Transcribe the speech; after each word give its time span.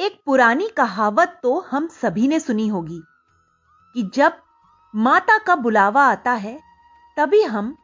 एक 0.00 0.20
पुरानी 0.26 0.68
कहावत 0.68 1.40
तो 1.42 1.60
हम 1.60 1.86
सभी 1.86 2.28
ने 2.28 2.40
सुनी 2.40 2.68
होगी 2.68 3.00
कि 3.94 4.02
जब 4.14 4.32
माता 4.94 5.38
का 5.38 5.56
बुलावा 5.56 6.04
आता 6.04 6.32
है, 6.32 6.60
तभी 7.16 7.42
हम 7.42 7.76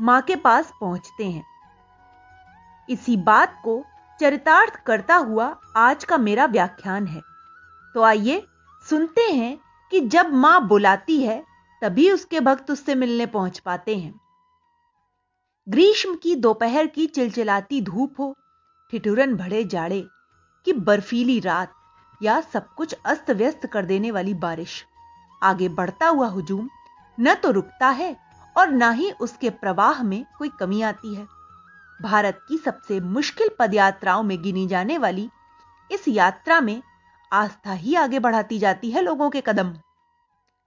माँ 0.00 0.20
के 0.22 0.36
पास 0.36 0.72
पहुँचते 0.80 1.24
हैं। 1.24 1.44
इसी 2.88 3.16
बात 3.16 3.60
को 3.64 3.84
चरितार्थ 4.20 4.76
करता 4.86 5.16
हुआ 5.16 5.46
आज 5.76 6.04
का 6.04 6.18
मेरा 6.18 6.46
व्याख्यान 6.46 7.06
है। 7.06 7.20
तो 7.94 8.02
आइए 8.02 8.46
सुनते 8.88 9.22
हैं 9.22 9.58
कि 9.90 10.00
जब 10.00 10.32
माँ 10.32 10.68
बुलाती 10.68 11.20
है, 11.22 11.44
तभी 11.82 12.10
उसके 12.10 12.40
भक्त 12.40 12.70
उससे 12.70 12.94
मिलने 12.94 13.26
पहुँच 13.26 13.58
पाते 13.58 13.96
हैं। 13.96 14.20
ग्रीष्म 15.68 16.14
की 16.14 16.36
दोपहर 16.36 16.86
की 16.86 17.06
चिलचिलाती 17.06 17.82
धूप 17.82 18.20
हो, 18.20 18.36
ठिठुरन 18.90 19.36
भरे 19.36 19.64
जाड़े 19.64 20.06
कि 20.66 20.72
बर्फीली 20.72 21.38
रात 21.40 21.72
या 22.20 22.40
सब 22.42 22.66
कुछ 22.74 22.92
अस्त 23.04 23.30
व्यस्त 23.30 23.66
कर 23.66 23.84
देने 23.84 24.10
वाली 24.10 24.34
बारिश। 24.34 24.84
आगे 25.42 25.68
बढ़ता 25.68 26.06
हुआ 26.08 26.28
हुजूम 26.28 26.68
न 27.18 27.34
तो 27.34 27.50
रुकता 27.50 27.88
है 27.88 28.16
और 28.56 28.70
ना 28.70 28.90
ही 28.90 29.10
उसके 29.10 29.50
प्रवाह 29.50 30.02
में 30.02 30.24
कोई 30.38 30.48
कमी 30.60 30.82
आती 30.82 31.14
है। 31.14 31.26
भारत 32.00 32.40
की 32.48 32.58
सबसे 32.58 33.00
मुश्किल 33.00 33.50
पदयात्राओं 33.58 34.22
में 34.22 34.42
गिनी 34.42 34.66
जाने 34.66 34.98
वाली 34.98 35.28
इस 35.90 36.08
यात्रा 36.08 36.60
में 36.60 36.82
आस्था 37.32 37.72
ही 37.72 37.94
आगे 37.94 38.18
बढ़ाती 38.18 38.58
जाती 38.58 38.90
है 38.90 39.02
लोगों 39.02 39.30
के 39.30 39.40
कदम। 39.40 39.74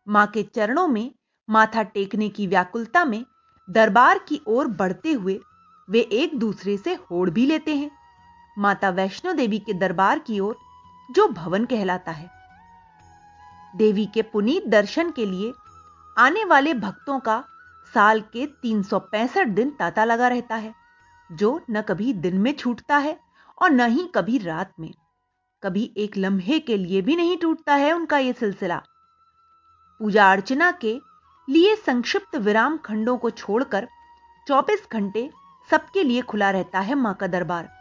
माँ 0.08 0.27
के 0.27 0.44
चरणों 0.44 0.88
में 0.88 1.11
माथा 1.50 1.84
टेकने 1.84 2.30
की 2.30 2.47
व्याकुलता 2.47 3.05
में 3.05 3.23
दरबार 3.67 4.17
की 4.20 4.41
ओर 4.47 4.67
बढ़ते 4.67 5.11
हुए 5.11 5.39
वे 5.88 6.00
एक 6.00 6.39
दूसरे 6.39 6.77
से 6.77 6.94
होड़ 7.11 7.30
भी 7.30 7.45
लेते 7.45 7.75
हैं। 7.75 7.98
माता 8.58 8.89
वैष्णो 8.89 9.34
देवी 9.34 9.59
के 9.59 9.73
दरबार 9.73 10.20
की 10.20 10.39
ओर 10.39 10.58
जो 11.09 11.27
भवन 11.27 11.66
कहलाता 11.66 12.12
है। 12.12 12.30
देवी 13.75 14.05
के 14.05 14.22
पुनीत 14.22 14.67
दर्शन 14.67 15.11
के 15.11 15.25
लिए 15.25 15.53
आने 16.17 16.44
वाले 16.45 16.73
भक्तों 16.73 17.20
का 17.20 17.44
साल 17.94 18.22
के 18.22 18.45
तीन 18.61 18.83
सौ 18.83 19.00
पैंसठ 19.00 19.47
दिन 19.47 19.70
ताता 19.70 20.03
लगा 20.03 20.27
रहता 20.27 20.55
है, 20.55 20.73
जो 21.30 21.61
न 21.72 21.81
कभी 21.81 22.14
दिन 22.14 22.38
में 22.38 22.53
छूटता 22.53 22.97
है 22.97 23.17
और 23.61 23.70
न 23.70 23.89
ही 23.89 24.09
कभी 24.16 24.38
रात 24.38 24.73
में। 24.80 24.94
कभी 25.64 25.92
एक 25.97 26.17
लम्हे 26.17 26.59
के 26.59 26.77
लिए 26.77 27.02
भी 27.02 27.16
नहीं 27.16 27.38
टूटता 27.38 27.75
है 27.75 27.94
उनका 27.94 28.17
यह 28.17 28.33
सिलसिला। 28.33 28.81
पूजा 30.02 30.31
अर्चना 30.31 30.72
के 30.72 31.00
लिए 31.47 31.75
संक्षिप्त 31.75 32.36
विराम 32.36 32.77
खंडों 32.77 33.17
को 33.17 33.30
छोड़कर 33.30 33.88
24 34.47 34.88
घंटे 34.92 35.30
सबके 35.70 36.03
लिए 36.03 36.22
खुला 36.22 36.50
रहता 36.52 36.80
है 36.80 36.95
माँ 36.95 37.14
का 37.14 37.27
दरबार। 37.27 37.78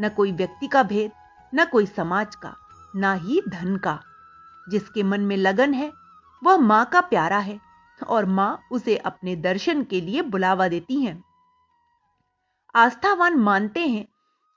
न 0.00 0.08
कोई 0.08 0.32
व्यक्ति 0.32 0.66
का 0.66 0.82
भेद, 0.82 1.12
न 1.54 1.64
कोई 1.64 1.86
समाज 1.86 2.34
का, 2.34 2.56
ना 2.96 3.14
ही 3.14 3.42
धन 3.48 3.76
का। 3.76 4.00
जिसके 4.70 5.02
मन 5.02 5.20
में 5.20 5.36
लगन 5.36 5.74
है, 5.74 5.92
वह 6.44 6.56
माँ 6.56 6.84
का 6.84 7.00
प्यारा 7.00 7.38
है 7.38 7.60
और 8.06 8.26
माँ 8.26 8.60
उसे 8.72 8.96
अपने 8.96 9.36
दर्शन 9.36 9.84
के 9.84 10.00
लिए 10.00 10.22
बुलावा 10.22 10.68
देती 10.68 11.00
हैं। 11.00 11.24
आस्थावान 12.74 13.34
मानते 13.34 13.86
हैं 13.86 14.06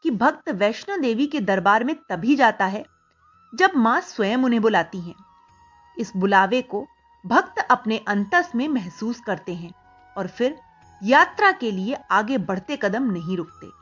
कि 0.03 0.11
भक्त 0.11 0.50
वैष्णो 0.50 0.98
देवी 0.98 1.28
के 1.28 1.42
दरबार 1.42 1.83
में 1.83 1.95
तभी 2.09 2.36
जाता 2.36 2.66
है, 2.66 2.86
जब 3.55 3.72
माँ 3.76 4.02
स्वयं 4.02 4.38
उन्हें 4.38 4.61
बुलाती 4.61 5.02
हैं। 5.02 5.16
इस 5.98 6.11
बुलावे 6.16 6.61
को 6.61 6.88
भक्त 7.26 7.67
अपने 7.72 7.98
अंतस 7.98 8.52
में 8.55 8.67
महसूस 8.67 9.20
करते 9.20 9.55
हैं 9.55 9.72
और 10.17 10.28
फिर 10.28 10.59
यात्रा 11.03 11.52
के 11.52 11.72
लिए 11.72 11.98
आगे 12.11 12.38
बढ़ते 12.38 12.80
कदम 12.81 13.11
नहीं 13.11 13.38
रुकते। 13.38 13.81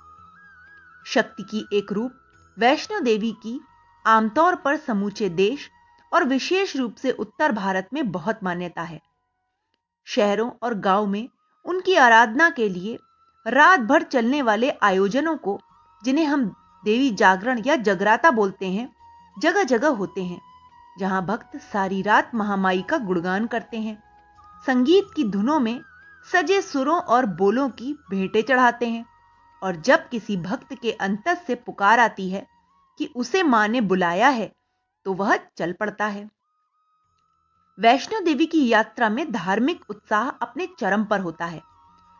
शक्ति 1.05 1.44
की 1.44 1.66
एक 1.73 1.92
रूप, 1.92 2.11
वैष्णो 2.58 3.00
देवी 3.00 3.31
की, 3.31 3.59
आमतौर 4.08 4.55
पर 4.55 4.78
समूचे 4.78 5.30
देश 5.30 5.69
और 6.14 6.23
विशेष 6.23 6.75
रूप 6.75 6.95
से 6.95 7.11
उत्तर 7.11 7.52
भारत 7.52 7.89
में 7.94 8.11
बहुत 8.11 8.39
मान्यता 8.44 8.81
है। 8.81 9.02
शहरों 10.06 10.52
और 10.64 10.73
गाँव 10.73 11.08
में 11.08 11.30
उनकी 11.66 11.96
आराधना 11.96 12.50
के 12.50 12.69
लिए 12.69 12.97
रात 13.47 13.79
भर 13.79 14.03
चलने 14.03 14.41
वाले 14.41 14.69
आयोजनों 14.69 15.38
को, 15.38 15.59
जिन्हें 16.03 16.25
हम 16.25 16.46
देवी 16.85 17.09
जागरण 17.09 17.62
या 17.66 17.75
जगराता 17.75 18.31
बोलते 18.31 18.68
हैं 18.68 18.90
जगह 19.41 19.63
जगह 19.63 19.88
होते 19.88 20.23
हैं, 20.23 20.41
जहाँ 21.00 21.25
भक्त 21.25 21.57
सारी 21.73 22.02
रात 22.02 22.31
महामाई 22.35 22.81
का 22.81 22.97
गुणगान 22.97 23.46
करते 23.47 23.78
हैं। 23.78 24.03
संगीत 24.66 25.07
की 25.16 25.23
धुनों 25.23 25.59
में 25.59 25.81
सजे 26.31 26.62
सुरों 26.62 27.00
और 27.00 27.25
बोलों 27.25 27.69
की 27.69 27.94
भेंटें 28.09 28.41
चढ़ाते 28.41 28.88
हैं। 28.88 29.06
और 29.62 29.75
जब 29.75 30.08
किसी 30.09 30.38
भक्त 30.38 30.74
के 30.74 30.92
अंतस 30.92 31.44
से 31.47 31.56
पुकार 31.56 32.00
आती 32.00 32.30
है 32.30 32.46
कि 33.00 33.09
उसे 33.16 33.44
माँ 33.44 33.68
ने 33.68 33.81
बुलाया 33.81 34.30
है 34.30 34.52
तो 35.06 35.14
वह 35.14 35.36
चल 35.58 35.74
पड़ता 35.74 36.06
है। 36.06 36.30
वैष्णो 37.78 38.20
देवी 38.20 38.46
की 38.46 38.68
यात्रा 38.68 39.09
में 39.09 39.31
धार्मिक 39.31 39.90
उत्साह 39.90 40.30
अपने 40.30 40.68
चरम 40.80 41.03
पर 41.06 41.20
होता 41.20 41.46
है। 41.46 41.62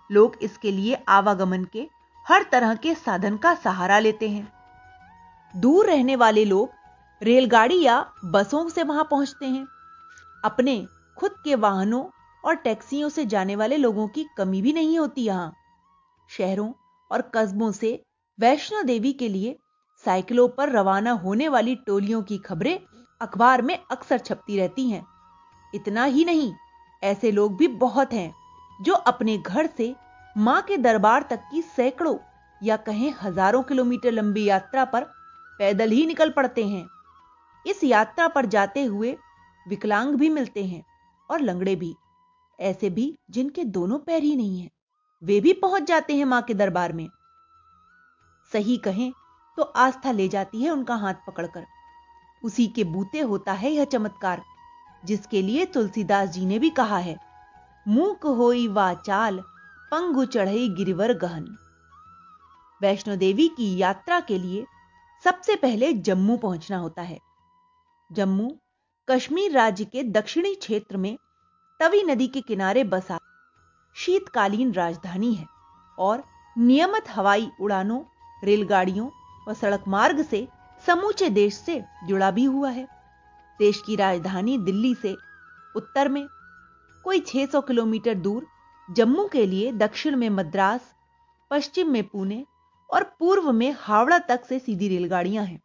लोग 0.10 0.38
इसके 0.42 0.72
लिए 0.72 0.98
आवागमन 1.10 1.64
के 1.64 1.88
हर 2.26 2.46
तरह 2.52 2.76
के 2.76 2.94
साधन 2.96 3.38
का 3.38 3.54
सहारा 3.56 4.00
लेते 4.00 4.30
हैं। 4.30 4.48
दूर 5.54 5.88
रहने 5.88 6.16
वाले 6.16 6.46
लोग 6.46 6.72
रेलगाड़ी 7.22 7.82
या 7.82 8.00
बसों 8.26 8.68
से 8.70 8.84
वहाँ 8.84 9.08
पहुँचते 9.12 9.46
हैं। 9.46 9.66
अपने 10.44 10.86
खुद 11.18 11.32
के 11.44 11.56
वाहनों 11.56 12.04
और 12.44 12.56
टैक्सियों 12.56 13.10
से 13.10 13.26
जाने 13.26 13.56
वाले 13.56 13.78
लोगों 13.78 14.08
की 14.08 14.26
कमी 14.38 14.62
भी 14.62 14.74
नहीं 14.74 14.98
होती 15.00 15.22
यहाँ। 15.22 15.54
शहरों 16.30 16.72
और 17.12 17.22
कस्बों 17.36 17.72
से 17.72 18.02
वैष्णो 18.40 18.81
देवी 18.84 19.12
के 19.14 19.30
लिए 19.30 19.56
साइकिलों 20.03 20.47
पर 20.47 20.70
रवाना 20.70 21.12
होने 21.22 21.47
वाली 21.47 21.75
टोलियों 21.88 22.22
की 22.24 22.38
खबरें 22.38 22.78
अखबार 23.22 23.62
में 23.62 23.78
अक्सर 23.92 24.18
छपती 24.20 24.58
रहती 24.58 24.90
हैं। 24.90 25.06
इतना 25.74 26.03
ही 26.06 26.25
नहीं, 26.25 26.52
ऐसे 27.03 27.31
लोग 27.31 27.58
भी 27.58 27.68
बहुत 27.68 28.14
हैं 28.14 28.34
जो 28.80 28.94
अपने 28.94 29.38
घर 29.38 29.68
से 29.78 29.94
माँ 30.36 30.62
के 30.62 30.78
दरबार 30.78 31.25
तक 31.30 31.42
की 31.52 31.62
सैकड़ों 31.62 32.18
या 32.62 32.78
कहें 32.78 33.14
हज़ारों 33.22 33.62
किलोमीटर 33.64 34.12
लंबी 34.12 34.44
यात्रा 34.46 34.86
पर 34.86 35.03
पैदल 35.59 35.91
ही 35.91 36.06
निकल 36.06 36.30
पड़ते 36.30 36.66
हैं। 36.66 36.88
इस 37.66 37.84
यात्रा 37.84 38.28
पर 38.28 38.46
जाते 38.47 38.84
हुए 38.84 39.16
विकलांग 39.66 40.16
भी 40.16 40.30
मिलते 40.30 40.64
हैं 40.66 40.84
और 41.30 41.41
लंगड़े 41.41 41.76
भी, 41.76 41.96
ऐसे 42.59 42.90
भी 42.90 43.14
जिनके 43.30 43.64
दोनों 43.66 43.97
पैर 44.00 44.24
ही 44.24 44.36
नहीं 44.36 44.59
हैं। 44.59 44.70
वे 45.22 45.40
भी 45.41 45.53
पहुँच 45.53 45.84
जाते 45.84 46.16
हैं 46.16 46.25
माँ 46.25 46.41
के 46.41 46.53
दरबार 46.53 46.94
में। 46.94 47.07
सही 48.52 48.78
कहें 48.78 49.12
तो 49.57 49.63
आस्था 49.63 50.12
ले 50.12 50.28
जाती 50.28 50.63
है 50.63 50.69
उनका 50.69 50.96
हाथ 50.96 51.13
पकड़कर। 51.28 51.66
उसी 52.44 52.68
के 52.68 52.84
बूते 52.84 53.19
होता 53.19 53.53
है 53.53 53.72
यह 53.72 53.85
चमत्कार, 53.85 54.41
जिसके 55.03 55.41
लिए 55.41 55.66
तुलसीदास 55.66 56.29
जी 56.29 56.46
ने 56.46 56.59
भी 56.59 56.69
कहा 56.69 56.97
है, 56.97 57.18
मूक 57.85 58.25
होई 58.28 58.68
चाल, 58.78 59.40
पंगु 59.91 60.25
चढ़ई 60.25 60.68
गिरिवर 60.69 61.13
गहन। 61.13 61.46
वैष्णो 62.81 63.16
देवी 63.16 63.47
की 63.47 63.75
यात्रा 63.78 64.19
के 64.19 64.38
लिए 64.38 64.66
सबसे 65.24 65.56
पहले 65.56 65.94
जम्मू 65.94 66.38
पहुँचना 66.38 66.78
होता 66.78 67.02
है। 67.02 67.19
जम्मू 68.09 68.52
कश्मीर 69.08 69.52
राज्य 69.52 69.85
के 69.85 70.03
दक्षिणी 70.03 70.53
क्षेत्र 70.56 70.97
में 70.97 71.18
तवी 71.79 72.03
नदी 72.03 72.28
के 72.28 72.41
किनारे 72.41 72.84
बसा 72.84 73.19
शीतकालीन 74.00 74.74
राजधानी 74.74 75.34
है 75.34 75.46
और 75.98 76.24
नियमित 76.58 77.10
हवाई 77.10 77.52
उड़ानों, 77.62 78.02
रेलगाड़ियों 78.44 79.10
और 79.48 79.54
सड़क 79.54 79.84
मार्ग 79.88 80.22
से 80.26 80.48
समूचे 80.86 81.30
देश 81.30 81.54
से 81.54 81.84
जुड़ा 82.08 82.32
भी 82.32 82.44
हुआ 82.44 82.70
है। 82.70 82.88
देश 83.59 83.82
की 83.86 83.96
राजधानी 83.96 84.58
दिल्ली 84.58 84.96
से 84.96 85.16
उत्तर 85.76 86.09
में 86.09 86.28
कोई 87.04 87.20
600 87.20 87.62
किलोमीटर 87.62 88.14
दूर, 88.14 88.48
जम्मू 88.92 89.28
के 89.28 89.46
लिए 89.46 89.72
दक्षिण 89.72 90.16
में 90.16 90.30
मद्रास, 90.30 90.82
पश्चिम 91.52 91.90
में 91.90 92.04
पुणे 92.08 92.46
और 92.90 93.04
पूर्व 93.04 93.52
में 93.52 93.76
हावड़ा 93.80 94.20
तक 94.20 94.46
से 94.46 94.59
सीधी 94.59 94.88
रेलगाड़ियाँ 94.88 95.46
हैं। 95.46 95.62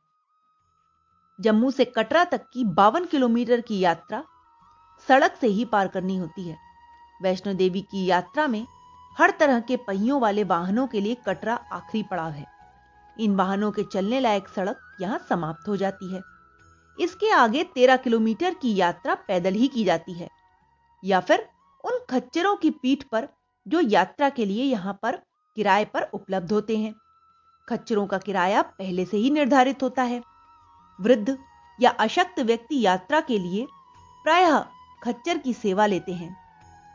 जम्मू 1.40 1.70
से 1.70 1.84
कटरा 1.84 2.24
तक 2.24 2.46
की 2.52 2.64
बावन 2.64 3.04
किलोमीटर 3.04 3.60
की 3.60 3.78
यात्रा 3.78 4.24
सड़क 5.08 5.36
से 5.40 5.46
ही 5.46 5.64
पार 5.64 5.88
करनी 5.88 6.16
होती 6.16 6.48
है। 6.48 6.63
वैष्णो 7.20 7.52
देवी 7.54 7.80
की 7.82 8.04
यात्रा 8.06 8.46
में 8.46 8.64
हर 9.16 9.30
तरह 9.40 9.60
के 9.60 9.76
पहियों 9.78 10.20
वाले 10.20 10.44
वाहनों 10.44 10.86
के 10.86 11.00
लिए 11.00 11.16
कटरा 11.26 11.54
आखिरी 11.72 12.02
पड़ाव 12.02 12.30
है। 12.30 12.46
इन 13.16 13.34
वाहनों 13.36 13.70
के 13.72 13.82
चलने 13.84 14.20
लायक 14.20 14.48
सड़क 14.48 14.80
यहाँ 15.00 15.18
समाप्त 15.28 15.68
हो 15.68 15.76
जाती 15.76 16.12
है। 16.14 16.20
इसके 16.98 17.30
आगे 17.32 17.62
तेरह 17.64 17.96
किलोमीटर 17.96 18.54
की 18.54 18.74
यात्रा 18.76 19.14
पैदल 19.28 19.54
ही 19.54 19.68
की 19.68 19.84
जाती 19.84 20.12
है, 20.12 20.28
या 21.02 21.20
फिर 21.20 21.48
उन 21.84 21.98
खच्चरों 22.10 22.54
की 22.56 22.70
पीठ 22.72 23.02
पर 23.02 23.28
जो 23.66 23.80
यात्रा 23.80 24.28
के 24.28 24.44
लिए 24.44 24.64
यहाँ 24.64 24.98
पर 25.02 25.16
किराए 25.56 25.84
पर 25.84 26.08
उपलब्ध 26.14 26.52
होते 26.52 26.76
हैं। 26.78 26.94
खच्चरों 27.68 28.06
का 28.06 28.18
किराया 28.18 28.62
पहले 28.62 29.04
से 29.04 29.16
ही 29.16 29.30
निर्धारित 29.30 29.82
होता 29.82 30.02
है। 30.02 30.22
वृद्ध 30.98 31.36
या 31.78 31.90
अशक्त 32.00 32.40
व्यक्ति 32.40 32.80
यात्रा 32.80 33.20
के 33.20 33.38
लिए 33.38 33.66
प्रायः 34.24 34.58
खच्चर 35.02 35.38
की 35.38 35.52
सेवा 35.54 35.86
लेते 35.86 36.12
हैं। 36.12 36.36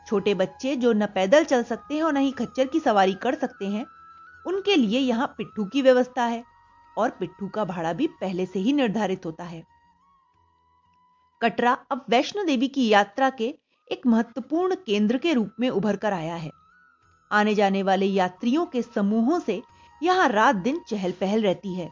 छोटे 0.06 0.34
बच्चे 0.34 0.76
जो 0.76 0.92
न 0.92 1.06
पैदल 1.06 1.44
चल 1.44 1.62
सकते 1.62 1.94
हैं 1.94 2.02
और 2.02 2.12
न 2.12 2.16
ही 2.16 2.30
खच्चर 2.30 2.66
की 2.66 2.80
सवारी 2.80 3.14
कर 3.14 3.34
सकते 3.34 3.66
हैं, 3.66 3.86
उनके 4.46 4.76
लिए 4.76 4.98
यहाँ 4.98 5.34
पिट्ठू 5.38 5.64
की 5.64 5.82
व्यवस्था 5.82 6.24
है 6.24 6.44
और 6.98 7.10
पिट्ठू 7.10 7.48
का 7.48 7.64
भाड़ा 7.64 7.92
भी 7.92 8.06
पहले 8.06 8.46
से 8.46 8.58
ही 8.58 8.72
निर्धारित 8.72 9.26
होता 9.26 9.44
है। 9.44 9.64
कटरा 11.42 11.72
अब 11.90 12.04
वैष्णो 12.10 12.44
देवी 12.44 12.68
की 12.68 12.88
यात्रा 12.88 13.30
के 13.30 13.54
एक 13.92 14.06
महत्वपूर्ण 14.06 14.74
केंद्र 14.74 15.18
के 15.18 15.32
रूप 15.32 15.54
में 15.60 15.68
उभर 15.70 15.96
कर 15.96 16.12
आया 16.12 16.34
है। 16.34 16.50
आने 17.30 17.54
जाने 17.54 17.82
वाले 17.82 18.06
यात्रियों 18.06 18.66
के 18.66 18.82
समूहों 18.82 19.40
से 19.40 19.62
यहाँ 20.02 20.28
रात 20.28 20.56
दिन 20.56 20.80
चहल 20.88 21.12
पहल 21.12 21.42
रहती 21.42 21.74
है। 21.74 21.90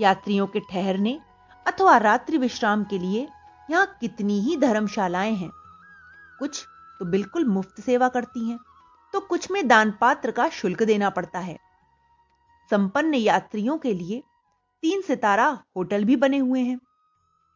यात्रियों 0.00 0.46
के 0.46 0.60
ठहरने 0.60 1.18
अथवा 1.66 1.96
रात्रि 1.96 2.38
विश्राम 2.38 2.84
के 2.84 2.98
लिए 2.98 3.28
यहाँ 3.70 3.96
कितनी 4.00 4.40
ही 4.40 4.56
धर्मशालाएँ 4.56 5.34
हैं। 5.34 5.50
कुछ 6.38 6.64
तो 7.00 7.04
बिल्कुल 7.04 7.44
मुफ़्त 7.44 7.80
सेवा 7.80 8.08
करती 8.08 8.48
हैं। 8.48 8.58
तो 9.14 9.20
कुछ 9.20 9.50
में 9.50 9.66
दान 9.68 9.90
पात्र 10.00 10.30
का 10.30 10.48
शुल्क 10.50 10.82
देना 10.82 11.10
पड़ता 11.10 11.38
है। 11.38 11.58
संपन्न 12.70 13.14
यात्रियों 13.14 13.76
के 13.78 13.92
लिए 13.94 14.22
तीन 14.82 15.02
सितारा 15.02 15.46
होटल 15.76 16.04
भी 16.04 16.16
बने 16.16 16.38
हुए 16.38 16.60
हैं। 16.60 16.78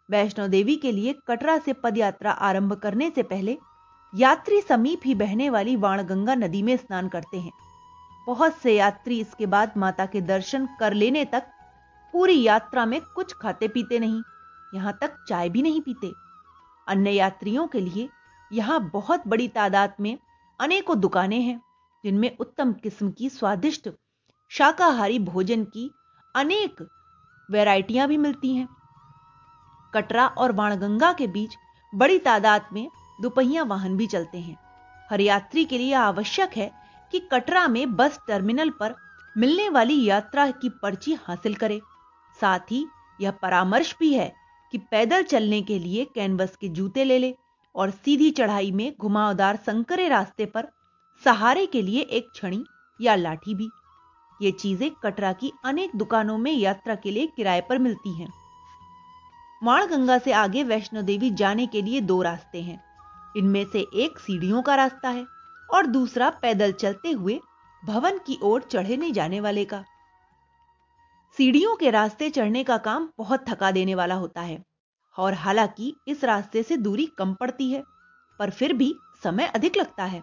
वैष्णो 0.08 0.46
देवी 0.49 0.76
के 0.76 0.93
लिए 0.93 1.14
कटरा 1.29 1.58
से 1.58 1.73
पदयात्रा 1.75 2.31
आरंभ 2.31 2.73
करने 2.75 3.11
से 3.11 3.23
पहले 3.25 3.56
यात्री 4.12 4.61
समीप 4.61 5.00
ही 5.05 5.14
बहने 5.14 5.49
वाली 5.50 5.76
वाणगंगा 5.76 6.35
नदी 6.35 6.62
में 6.62 6.76
स्नान 6.76 7.08
करते 7.08 7.38
हैं। 7.38 7.52
बहुत 8.26 8.56
से 8.56 8.76
यात्री 8.76 9.20
इसके 9.20 9.46
बाद 9.46 9.73
माता 9.76 10.06
के 10.06 10.20
दर्शन 10.20 10.69
कर 10.81 10.94
लेने 10.94 11.25
तक 11.25 11.46
पूरी 12.14 12.43
यात्रा 12.43 12.85
में 12.87 13.00
कुछ 13.14 13.32
खाते 13.32 13.69
पीते 13.69 13.99
नहीं, 13.99 14.23
यहाँ 14.73 14.96
तक 15.00 15.17
चाय 15.29 15.49
भी 15.49 15.62
नहीं 15.62 15.81
पीते। 15.81 16.12
अन्य 16.87 17.11
यात्रियों 17.11 17.67
के 17.67 17.81
लिए 17.81 18.08
यहाँ 18.53 18.91
बहुत 18.93 19.27
बड़ी 19.27 19.49
तादाद 19.49 19.95
में 20.00 20.19
अनेकों 20.61 21.00
दुकानें 21.00 21.41
हैं, 21.41 21.61
जिनमें 22.05 22.37
उत्तम 22.37 22.73
किस्म 22.73 23.11
की 23.11 23.29
स्वादिष्ट 23.29 23.89
शाकाहारी 24.50 25.19
भोजन 25.19 25.65
की 25.65 25.91
अनेक 26.35 26.87
वैरायटियाँ 27.50 28.09
भी 28.09 28.17
मिलती 28.17 28.55
हैं। 28.55 28.69
कटरा 29.95 30.27
और 30.27 30.53
वाणगंगा 30.53 31.12
के 31.12 31.27
बीच 31.27 31.56
बड़ी 31.95 32.19
तादाद 32.19 32.67
में 32.73 32.89
दोपहिया 33.23 33.62
वाहन 33.62 33.97
भी 33.97 34.06
चलते 34.06 34.39
हैं। 34.39 34.56
हर 35.11 35.21
यात्री 35.21 35.65
के 35.65 35.79
लिए 35.79 35.93
आवश्यक 35.93 36.56
है 36.56 36.71
कि 37.12 37.19
कटरा 37.33 37.69
में 37.69 37.97
बस 37.97 38.19
टर्मिनल 38.29 38.71
पर 38.71 38.95
मिलने 39.37 39.69
वाली 39.69 40.05
यात्रा 40.05 40.50
की 40.50 40.69
पर्ची 40.69 41.15
हासिल 41.15 41.55
करे। 41.55 41.81
साथ 42.41 42.71
ही 42.71 42.87
यह 43.21 43.31
परामर्श 43.31 43.97
भी 44.00 44.12
है 44.15 44.33
कि 44.73 44.79
पैदल 44.79 45.23
चलने 45.23 45.62
के 45.62 45.79
लिए 45.79 46.05
कैनवस 46.05 46.56
के 46.56 46.69
जूते 46.69 47.05
ले 47.05 47.19
ले। 47.19 47.35
और 47.78 47.90
सीधी 47.90 48.30
चढ़ाई 48.30 48.70
में 48.72 48.92
घुमावदार 49.00 49.56
संकरे 49.56 50.08
रास्ते 50.08 50.46
पर 50.46 50.69
सहारे 51.25 51.66
के 51.66 51.82
लिए 51.82 52.00
एक 52.00 52.30
छड़ी 52.34 52.64
या 53.00 53.14
लाठी 53.14 53.54
भी। 53.54 53.69
ये 54.40 54.50
चीज़ें 54.50 54.90
कटरा 55.02 55.32
की 55.32 55.52
अनेक 55.64 55.96
दुकानों 55.96 56.38
में 56.38 56.52
यात्रा 56.52 56.94
के 56.94 57.10
लिए 57.10 57.26
किराए 57.26 57.60
पर 57.60 57.78
मिलती 57.78 58.12
हैं। 58.12 58.28
माणगंगा 59.62 60.19
से 60.19 60.32
आगे 60.32 60.62
वैष्णो 60.62 61.02
देवी 61.02 61.30
जाने 61.30 61.66
के 61.66 61.82
लिए 61.82 62.00
दो 62.00 62.22
रास्ते 62.22 62.62
हैं। 62.62 62.80
इनमें 63.36 63.64
से 63.64 63.80
एक 63.94 64.19
सीढ़ियों 64.19 64.62
का 64.62 64.75
रास्ता 64.75 65.08
है 65.08 65.26
और 65.75 65.86
दूसरा 65.86 66.30
पैदल 66.30 66.72
चलते 66.72 67.10
हुए 67.10 67.40
भवन 67.82 68.19
की 68.19 68.38
ओर 68.42 68.62
चढ़े 68.62 68.96
नहीं 68.96 69.12
जाने 69.12 69.40
वाले 69.40 69.64
का। 69.64 69.84
सीढ़ियों 71.38 71.76
के 71.76 71.90
रास्ते 71.90 72.30
चढ़ने 72.30 72.64
का 72.64 72.76
काम 72.78 73.08
बहुत 73.19 73.44
थका 73.48 73.70
देने 73.70 73.94
वाला 73.94 74.14
होता 74.14 74.40
है। 74.40 74.62
और 75.19 75.35
हालाँकि 75.35 75.94
इस 76.09 76.25
रास्ते 76.25 76.62
से 76.62 76.76
दूरी 76.76 77.06
कम 77.19 77.35
पड़ती 77.35 77.70
है, 77.73 77.82
पर 78.41 78.50
फिर 78.50 78.73
भी 78.73 78.94
समय 79.25 79.47
अधिक 79.47 79.76
लगता 79.76 80.05
है। 80.05 80.23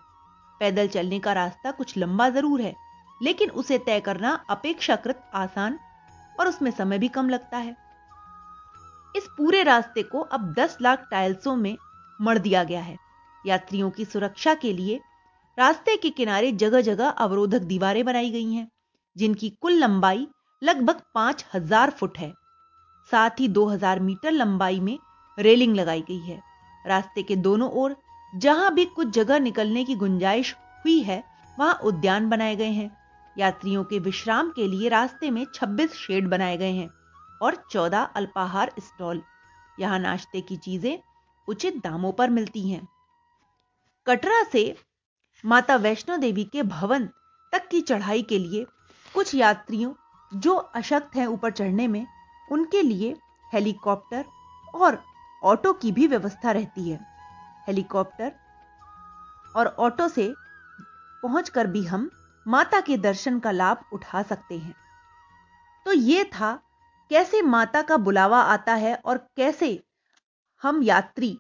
पैदल 0.61 0.87
चलने 0.87 1.19
का 1.19 1.33
रास्ता 1.33 1.71
कुछ 1.71 1.97
लंबा 1.97 2.29
ज़रूर 2.29 2.61
है, 2.61 2.73
लेकिन 3.21 3.49
उसे 3.49 3.77
तय 3.77 3.99
करना 3.99 4.31
अपेक्षाकृत 4.49 5.23
आसान 5.33 5.79
और 6.39 6.47
उसमें 6.47 6.71
समय 6.71 6.99
भी 6.99 7.07
कम 7.07 7.29
लगता 7.29 7.57
है। 7.57 7.75
इस 9.15 9.27
पूरे 9.37 9.63
रास्ते 9.63 10.03
को 10.03 10.19
अब 10.19 10.53
10 10.53 10.77
लाख 10.81 11.07
टाइल्सों 11.11 11.55
में 11.55 11.75
मर 12.19 12.37
दिया 12.37 12.63
गया 12.63 12.81
है। 12.81 12.97
यात्रियों 13.45 13.89
की 13.89 14.05
सुरक्षा 14.05 14.53
के 14.53 14.73
लिए 14.73 14.99
रास्ते 15.57 15.95
के 15.95 16.09
किनारे 16.09 16.51
जगह 16.51 16.81
जगह 16.81 17.09
अवरोधक 17.09 17.61
दीवारें 17.61 18.03
बनाई 18.05 18.31
गई 18.31 18.53
हैं, 18.53 18.67
जिनकी 19.15 19.49
कुल 19.61 19.73
लंबाई 19.73 20.27
लगभग 20.61 21.01
पाँच 21.15 21.45
हज़ार 21.53 21.89
फुट 21.89 22.17
है। 22.17 22.33
साथ 23.11 23.39
ही 23.39 23.47
2000 23.49 23.99
मीटर 23.99 24.31
लंबाई 24.31 24.79
में 24.79 24.97
रेलिंग 25.37 25.75
लगाई 25.75 26.01
गई 26.01 26.19
है। 26.19 26.41
रास्ते 26.85 27.23
के 27.23 27.35
दोनों 27.35 27.69
ओर 27.73 27.95
जहाँ 28.33 28.73
भी 28.73 28.85
कुछ 28.85 29.07
जगह 29.07 29.39
निकलने 29.39 29.83
की 29.83 29.95
गुंजाइश 29.95 30.55
हुई 30.85 30.99
है, 30.99 31.23
वहाँ 31.57 31.73
उद्यान 31.83 32.29
बनाए 32.29 32.55
गए 32.55 32.71
हैं। 32.71 32.89
यात्रियों 33.35 33.83
के 33.83 33.99
विश्राम 33.99 34.49
के 34.49 34.67
लिए 34.67 34.89
रास्ते 34.89 35.29
में 35.31 35.45
26 35.55 35.93
शेड 35.93 36.27
बनाए 36.27 36.57
गए 36.57 36.71
हैं 36.71 36.89
और 37.41 37.55
14 37.71 38.03
अल्पाहार 38.15 38.71
स्टॉल। 38.79 39.21
यहाँ 39.79 39.99
नाश्ते 39.99 40.41
की 40.41 40.57
चीज़ें 40.57 40.97
उचित 41.47 41.77
दामों 41.83 42.11
पर 42.11 42.29
मिलती 42.29 42.69
हैं। 42.69 42.87
कटरा 44.07 44.43
से 44.43 44.75
माता 45.43 45.75
वैष्णो 45.75 46.17
देवी 46.17 46.43
के 46.43 46.63
भवन 46.63 47.09
तक 47.53 47.67
की 47.67 47.81
चढ़ाई 47.81 48.21
के 48.21 48.39
लिए 48.39 48.65
कुछ 49.13 49.33
यात्रियों 49.35 49.93
जो 50.31 50.55
अशक्त 50.55 51.15
हैं 51.15 51.27
ऊपर 51.27 51.51
चढ़ने 51.51 51.87
में 51.87 52.05
उनके 52.51 52.81
लिए 52.81 53.15
हेलीकॉप्टर 53.53 54.25
और 54.75 55.03
ऑटो 55.43 55.73
की 55.73 55.91
भी 55.91 56.07
व्यवस्था 56.07 56.51
रहती 56.51 56.89
है। 56.89 56.99
हेलीकॉप्टर 57.67 58.31
और 59.55 59.67
ऑटो 59.67 60.07
से 60.07 60.33
पहुंचकर 61.23 61.67
भी 61.67 61.85
हम 61.85 62.09
माता 62.47 62.79
के 62.81 62.97
दर्शन 62.97 63.39
का 63.39 63.51
लाभ 63.51 63.83
उठा 63.93 64.21
सकते 64.21 64.57
हैं। 64.57 64.75
तो 65.85 65.93
ये 65.93 66.23
था 66.23 66.53
कैसे 67.11 67.41
माता 67.41 67.81
का 67.81 67.97
बुलावा 67.97 68.41
आता 68.41 68.73
है 68.73 68.95
और 68.95 69.17
कैसे 69.37 69.83
हम 70.63 70.83
यात्री 70.83 71.37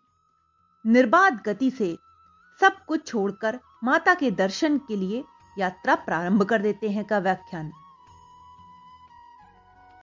निर्बाध 0.85 1.41
गति 1.45 1.71
से 1.71 1.97
सब 2.61 2.77
कुछ 2.87 3.07
छोड़कर 3.07 3.59
माता 3.83 4.13
के 4.13 4.31
दर्शन 4.31 4.77
के 4.77 4.95
लिए 4.95 5.23
यात्रा 5.59 5.95
प्रारंभ 5.95 6.43
कर 6.43 6.61
देते 6.61 6.89
हैं 6.89 7.05
का 7.05 7.19
व्याख्यान। 7.19 7.71